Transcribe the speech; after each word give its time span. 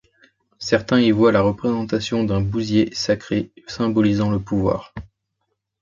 Certains 0.57 0.99
y 0.99 1.11
voient 1.11 1.31
la 1.31 1.41
représentation 1.43 2.23
d'un 2.23 2.41
bousier 2.41 2.89
sacré 2.91 3.51
symbolisant 3.67 4.31
le 4.31 4.39
pouvoir. 4.39 4.95